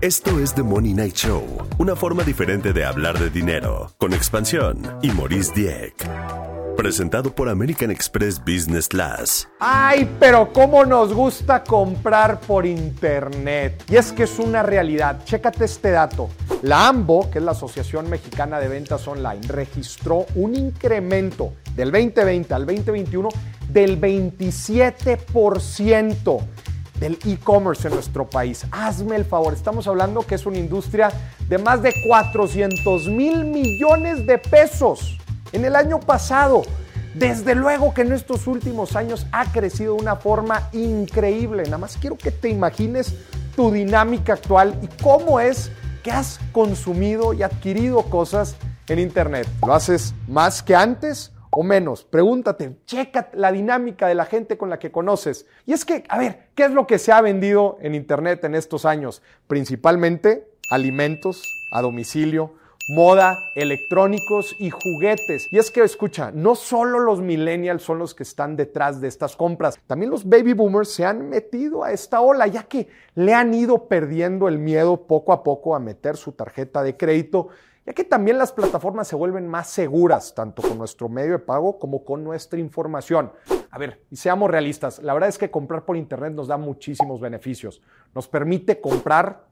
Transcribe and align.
Esto 0.00 0.38
es 0.38 0.54
The 0.54 0.62
Money 0.62 0.94
Night 0.94 1.16
Show, 1.16 1.44
una 1.78 1.96
forma 1.96 2.22
diferente 2.22 2.72
de 2.72 2.84
hablar 2.84 3.18
de 3.18 3.30
dinero, 3.30 3.90
con 3.98 4.14
expansión 4.14 4.80
y 5.02 5.10
Maurice 5.10 5.52
Dieck. 5.52 6.08
Presentado 6.76 7.34
por 7.34 7.48
American 7.48 7.90
Express 7.90 8.38
Business 8.38 8.86
Class. 8.86 9.48
Ay, 9.58 10.08
pero 10.20 10.52
cómo 10.52 10.84
nos 10.84 11.12
gusta 11.12 11.64
comprar 11.64 12.38
por 12.38 12.64
internet. 12.64 13.82
Y 13.90 13.96
es 13.96 14.12
que 14.12 14.22
es 14.22 14.38
una 14.38 14.62
realidad. 14.62 15.24
Chécate 15.24 15.64
este 15.64 15.90
dato. 15.90 16.30
La 16.62 16.86
AMBO, 16.86 17.28
que 17.32 17.38
es 17.38 17.44
la 17.44 17.50
Asociación 17.50 18.08
Mexicana 18.08 18.60
de 18.60 18.68
Ventas 18.68 19.08
Online, 19.08 19.40
registró 19.48 20.26
un 20.36 20.54
incremento 20.54 21.54
del 21.74 21.90
2020 21.90 22.54
al 22.54 22.66
2021 22.66 23.30
del 23.68 24.00
27% 24.00 26.40
del 27.00 27.18
e-commerce 27.26 27.88
en 27.88 27.94
nuestro 27.94 28.28
país. 28.28 28.66
Hazme 28.70 29.16
el 29.16 29.24
favor, 29.24 29.52
estamos 29.52 29.86
hablando 29.86 30.26
que 30.26 30.34
es 30.34 30.46
una 30.46 30.58
industria 30.58 31.10
de 31.48 31.58
más 31.58 31.82
de 31.82 31.94
400 32.06 33.08
mil 33.08 33.44
millones 33.44 34.26
de 34.26 34.38
pesos 34.38 35.18
en 35.52 35.64
el 35.64 35.76
año 35.76 36.00
pasado. 36.00 36.62
Desde 37.14 37.54
luego 37.54 37.94
que 37.94 38.02
en 38.02 38.12
estos 38.12 38.46
últimos 38.46 38.94
años 38.94 39.26
ha 39.32 39.50
crecido 39.50 39.96
de 39.96 40.02
una 40.02 40.16
forma 40.16 40.68
increíble. 40.72 41.64
Nada 41.64 41.78
más 41.78 41.96
quiero 41.96 42.16
que 42.16 42.30
te 42.30 42.48
imagines 42.48 43.14
tu 43.56 43.72
dinámica 43.72 44.34
actual 44.34 44.78
y 44.82 45.02
cómo 45.02 45.40
es 45.40 45.72
que 46.02 46.12
has 46.12 46.38
consumido 46.52 47.32
y 47.32 47.42
adquirido 47.42 48.02
cosas 48.02 48.56
en 48.88 49.00
Internet. 49.00 49.48
¿Lo 49.66 49.74
haces 49.74 50.14
más 50.28 50.62
que 50.62 50.76
antes? 50.76 51.32
O 51.58 51.64
menos. 51.64 52.04
Pregúntate, 52.04 52.76
checa 52.86 53.30
la 53.32 53.50
dinámica 53.50 54.06
de 54.06 54.14
la 54.14 54.26
gente 54.26 54.56
con 54.56 54.70
la 54.70 54.78
que 54.78 54.92
conoces. 54.92 55.44
Y 55.66 55.72
es 55.72 55.84
que, 55.84 56.04
a 56.08 56.16
ver, 56.16 56.50
¿qué 56.54 56.66
es 56.66 56.70
lo 56.70 56.86
que 56.86 57.00
se 57.00 57.10
ha 57.10 57.20
vendido 57.20 57.78
en 57.80 57.96
Internet 57.96 58.44
en 58.44 58.54
estos 58.54 58.84
años? 58.84 59.22
Principalmente 59.48 60.52
alimentos 60.70 61.42
a 61.72 61.82
domicilio, 61.82 62.54
moda, 62.94 63.36
electrónicos 63.56 64.54
y 64.60 64.70
juguetes. 64.70 65.48
Y 65.50 65.58
es 65.58 65.72
que, 65.72 65.82
escucha, 65.82 66.30
no 66.32 66.54
solo 66.54 67.00
los 67.00 67.20
millennials 67.20 67.82
son 67.82 67.98
los 67.98 68.14
que 68.14 68.22
están 68.22 68.54
detrás 68.54 69.00
de 69.00 69.08
estas 69.08 69.34
compras, 69.34 69.80
también 69.88 70.12
los 70.12 70.28
baby 70.28 70.52
boomers 70.52 70.92
se 70.92 71.04
han 71.04 71.28
metido 71.28 71.82
a 71.82 71.90
esta 71.90 72.20
ola, 72.20 72.46
ya 72.46 72.62
que 72.62 72.86
le 73.16 73.34
han 73.34 73.52
ido 73.52 73.88
perdiendo 73.88 74.46
el 74.46 74.60
miedo 74.60 75.08
poco 75.08 75.32
a 75.32 75.42
poco 75.42 75.74
a 75.74 75.80
meter 75.80 76.16
su 76.16 76.30
tarjeta 76.30 76.84
de 76.84 76.96
crédito 76.96 77.48
ya 77.88 77.94
que 77.94 78.04
también 78.04 78.36
las 78.36 78.52
plataformas 78.52 79.08
se 79.08 79.16
vuelven 79.16 79.48
más 79.48 79.68
seguras, 79.68 80.34
tanto 80.34 80.60
con 80.60 80.76
nuestro 80.76 81.08
medio 81.08 81.32
de 81.32 81.38
pago 81.38 81.78
como 81.78 82.04
con 82.04 82.22
nuestra 82.22 82.58
información. 82.58 83.32
A 83.70 83.78
ver, 83.78 84.04
y 84.10 84.16
seamos 84.16 84.50
realistas, 84.50 84.98
la 84.98 85.14
verdad 85.14 85.30
es 85.30 85.38
que 85.38 85.50
comprar 85.50 85.86
por 85.86 85.96
Internet 85.96 86.34
nos 86.34 86.48
da 86.48 86.58
muchísimos 86.58 87.18
beneficios. 87.18 87.80
Nos 88.14 88.28
permite 88.28 88.78
comprar, 88.78 89.46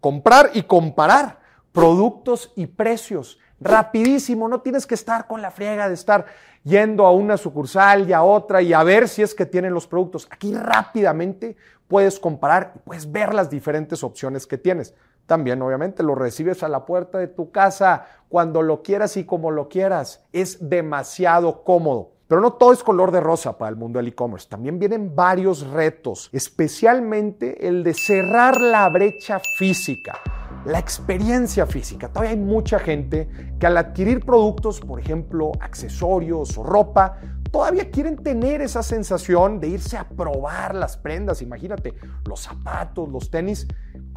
comprar 0.00 0.50
y 0.54 0.64
comparar 0.64 1.38
productos 1.70 2.52
y 2.56 2.66
precios 2.66 3.38
rapidísimo, 3.60 4.48
no 4.48 4.62
tienes 4.62 4.84
que 4.84 4.96
estar 4.96 5.28
con 5.28 5.40
la 5.40 5.52
friega 5.52 5.86
de 5.86 5.94
estar 5.94 6.26
yendo 6.64 7.06
a 7.06 7.12
una 7.12 7.36
sucursal 7.36 8.08
y 8.08 8.12
a 8.12 8.24
otra 8.24 8.62
y 8.62 8.72
a 8.72 8.82
ver 8.82 9.08
si 9.08 9.22
es 9.22 9.32
que 9.32 9.46
tienen 9.46 9.72
los 9.72 9.86
productos. 9.86 10.26
Aquí 10.28 10.52
rápidamente 10.52 11.56
puedes 11.86 12.18
comparar 12.18 12.72
y 12.74 12.78
puedes 12.80 13.12
ver 13.12 13.32
las 13.32 13.48
diferentes 13.48 14.02
opciones 14.02 14.44
que 14.44 14.58
tienes. 14.58 14.92
También, 15.26 15.60
obviamente, 15.60 16.02
lo 16.02 16.14
recibes 16.14 16.62
a 16.62 16.68
la 16.68 16.86
puerta 16.86 17.18
de 17.18 17.26
tu 17.26 17.50
casa 17.50 18.06
cuando 18.28 18.62
lo 18.62 18.82
quieras 18.82 19.16
y 19.16 19.24
como 19.24 19.50
lo 19.50 19.68
quieras. 19.68 20.24
Es 20.32 20.68
demasiado 20.68 21.64
cómodo. 21.64 22.12
Pero 22.28 22.40
no 22.40 22.54
todo 22.54 22.72
es 22.72 22.82
color 22.82 23.12
de 23.12 23.20
rosa 23.20 23.56
para 23.56 23.68
el 23.68 23.76
mundo 23.76 23.98
del 23.98 24.08
e-commerce. 24.08 24.48
También 24.48 24.80
vienen 24.80 25.14
varios 25.14 25.64
retos, 25.68 26.28
especialmente 26.32 27.68
el 27.68 27.84
de 27.84 27.94
cerrar 27.94 28.60
la 28.60 28.88
brecha 28.88 29.40
física, 29.56 30.18
la 30.64 30.80
experiencia 30.80 31.66
física. 31.66 32.08
Todavía 32.08 32.32
hay 32.32 32.36
mucha 32.36 32.80
gente 32.80 33.28
que 33.60 33.66
al 33.68 33.76
adquirir 33.76 34.24
productos, 34.24 34.80
por 34.80 34.98
ejemplo, 34.98 35.52
accesorios 35.60 36.58
o 36.58 36.64
ropa, 36.64 37.16
todavía 37.56 37.90
quieren 37.90 38.16
tener 38.16 38.60
esa 38.60 38.82
sensación 38.82 39.58
de 39.58 39.68
irse 39.68 39.96
a 39.96 40.06
probar 40.06 40.74
las 40.74 40.98
prendas. 40.98 41.40
Imagínate, 41.40 41.94
los 42.26 42.40
zapatos, 42.40 43.08
los 43.08 43.30
tenis. 43.30 43.66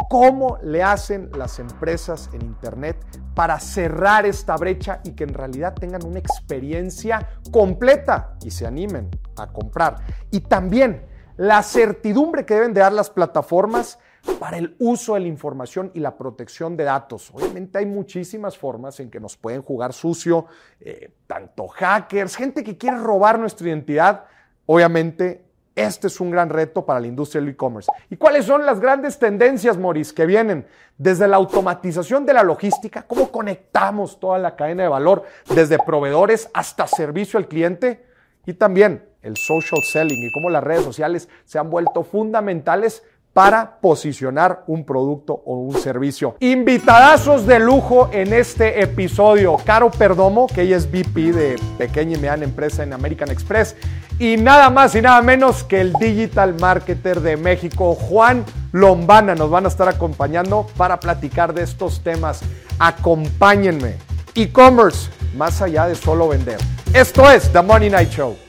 ¿Cómo 0.09 0.57
le 0.61 0.83
hacen 0.83 1.29
las 1.33 1.57
empresas 1.59 2.29
en 2.33 2.41
Internet 2.41 2.97
para 3.35 3.57
cerrar 3.61 4.25
esta 4.25 4.57
brecha 4.57 4.99
y 5.05 5.11
que 5.11 5.23
en 5.23 5.33
realidad 5.33 5.73
tengan 5.73 6.05
una 6.05 6.19
experiencia 6.19 7.29
completa 7.49 8.35
y 8.43 8.51
se 8.51 8.67
animen 8.67 9.09
a 9.37 9.47
comprar? 9.47 10.01
Y 10.31 10.41
también 10.41 11.05
la 11.37 11.63
certidumbre 11.63 12.45
que 12.45 12.55
deben 12.55 12.73
de 12.73 12.81
dar 12.81 12.91
las 12.91 13.09
plataformas 13.09 13.99
para 14.39 14.57
el 14.57 14.75
uso 14.79 15.13
de 15.13 15.21
la 15.21 15.27
información 15.27 15.91
y 15.93 15.99
la 15.99 16.17
protección 16.17 16.75
de 16.77 16.85
datos. 16.85 17.31
Obviamente 17.33 17.77
hay 17.77 17.85
muchísimas 17.85 18.57
formas 18.57 18.99
en 18.99 19.09
que 19.09 19.19
nos 19.19 19.37
pueden 19.37 19.61
jugar 19.61 19.93
sucio, 19.93 20.45
eh, 20.79 21.11
tanto 21.27 21.67
hackers, 21.67 22.35
gente 22.35 22.63
que 22.63 22.77
quiere 22.77 22.97
robar 22.97 23.39
nuestra 23.39 23.67
identidad. 23.67 24.25
Obviamente 24.65 25.49
este 25.79 26.07
es 26.07 26.19
un 26.19 26.29
gran 26.29 26.49
reto 26.49 26.85
para 26.85 26.99
la 26.99 27.07
industria 27.07 27.39
del 27.39 27.51
e-commerce. 27.51 27.89
¿Y 28.09 28.17
cuáles 28.17 28.45
son 28.45 28.65
las 28.65 28.81
grandes 28.81 29.17
tendencias, 29.17 29.77
Maurice, 29.77 30.13
que 30.13 30.25
vienen 30.25 30.67
desde 30.97 31.25
la 31.25 31.37
automatización 31.37 32.25
de 32.25 32.33
la 32.33 32.43
logística? 32.43 33.03
¿Cómo 33.03 33.31
conectamos 33.31 34.19
toda 34.19 34.37
la 34.39 34.57
cadena 34.57 34.83
de 34.83 34.89
valor, 34.89 35.23
desde 35.53 35.79
proveedores 35.79 36.49
hasta 36.53 36.85
servicio 36.85 37.39
al 37.39 37.47
cliente? 37.47 38.05
Y 38.45 38.55
también 38.55 39.07
el 39.21 39.37
social 39.37 39.81
selling 39.83 40.21
y 40.21 40.31
cómo 40.33 40.49
las 40.49 40.63
redes 40.63 40.83
sociales 40.83 41.29
se 41.45 41.59
han 41.59 41.69
vuelto 41.69 42.03
fundamentales 42.03 43.03
para 43.39 43.79
posicionar 43.79 44.65
un 44.67 44.83
producto 44.83 45.31
o 45.45 45.59
un 45.59 45.79
servicio. 45.79 46.35
Invitadazos 46.41 47.47
de 47.47 47.57
lujo 47.57 48.09
en 48.11 48.33
este 48.33 48.83
episodio. 48.83 49.55
Caro 49.63 49.89
Perdomo, 49.91 50.45
que 50.45 50.63
ella 50.63 50.75
es 50.75 50.91
VP 50.91 51.31
de 51.31 51.55
pequeña 51.77 52.17
y 52.17 52.19
mediana 52.19 52.43
empresa 52.43 52.83
en 52.83 52.91
American 52.91 53.31
Express. 53.31 53.77
Y 54.19 54.35
nada 54.35 54.69
más 54.69 54.93
y 54.93 55.01
nada 55.01 55.21
menos 55.21 55.63
que 55.63 55.79
el 55.79 55.93
digital 55.93 56.55
marketer 56.59 57.21
de 57.21 57.37
México, 57.37 57.95
Juan 57.95 58.43
Lombana, 58.73 59.35
nos 59.35 59.49
van 59.49 59.63
a 59.63 59.69
estar 59.69 59.87
acompañando 59.87 60.67
para 60.75 60.99
platicar 60.99 61.53
de 61.53 61.63
estos 61.63 62.03
temas. 62.03 62.41
Acompáñenme. 62.77 63.93
E-commerce, 64.35 65.09
más 65.37 65.61
allá 65.61 65.87
de 65.87 65.95
solo 65.95 66.27
vender. 66.27 66.57
Esto 66.93 67.31
es 67.31 67.49
The 67.53 67.61
Money 67.61 67.89
Night 67.89 68.09
Show. 68.09 68.48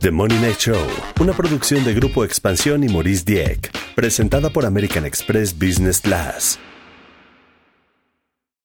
The 0.00 0.10
Money 0.10 0.38
Night 0.38 0.56
Show, 0.56 0.86
una 1.20 1.34
producción 1.34 1.84
de 1.84 1.92
Grupo 1.92 2.24
Expansión 2.24 2.82
y 2.82 2.88
Maurice 2.88 3.22
Dieck, 3.22 3.70
presentada 3.94 4.48
por 4.48 4.64
American 4.64 5.04
Express 5.04 5.52
Business 5.52 6.00
Class. 6.00 6.58